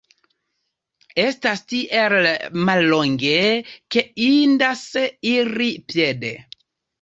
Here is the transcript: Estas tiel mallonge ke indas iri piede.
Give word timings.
Estas 1.23 1.59
tiel 1.73 2.17
mallonge 2.69 3.35
ke 3.97 4.05
indas 4.29 4.83
iri 5.35 5.69
piede. 5.93 6.35